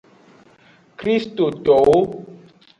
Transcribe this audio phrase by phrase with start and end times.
[1.01, 1.95] Kristitowo.